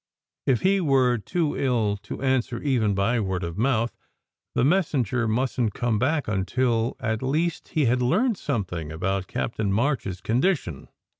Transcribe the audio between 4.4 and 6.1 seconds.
the messenger mustn t come